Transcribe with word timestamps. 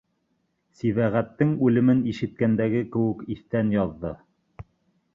Сибәғәттең 0.79 1.51
үлемен 1.69 2.03
ишеткәндәге 2.13 2.83
кеүек 2.97 3.23
иҫтән 3.37 3.73
яҙҙы. 3.81 4.17